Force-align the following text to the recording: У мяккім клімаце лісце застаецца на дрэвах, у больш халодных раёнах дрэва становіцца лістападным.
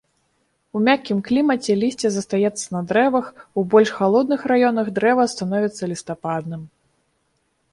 У 0.77 0.79
мяккім 0.85 1.17
клімаце 1.27 1.75
лісце 1.81 2.11
застаецца 2.15 2.65
на 2.75 2.81
дрэвах, 2.91 3.25
у 3.61 3.65
больш 3.75 3.89
халодных 3.99 4.41
раёнах 4.53 4.87
дрэва 4.99 5.23
становіцца 5.35 5.83
лістападным. 5.93 6.61